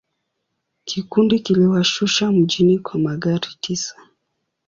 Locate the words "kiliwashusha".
1.39-2.31